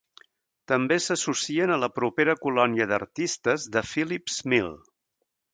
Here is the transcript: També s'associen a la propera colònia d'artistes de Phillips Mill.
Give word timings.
També 0.71 0.95
s'associen 1.07 1.75
a 1.75 1.77
la 1.83 1.91
propera 1.99 2.37
colònia 2.47 2.89
d'artistes 2.93 3.71
de 3.77 3.87
Phillips 3.93 4.43
Mill. 4.55 4.75